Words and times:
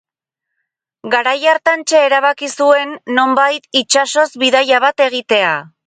Garai 1.15 1.35
hartantxe 1.51 2.01
erabaki 2.07 2.51
zuen, 2.55 2.97
nonbait, 3.21 3.71
itsasoz 3.85 4.29
bidaia 4.47 4.85
bat 4.89 5.11
egitea. 5.11 5.59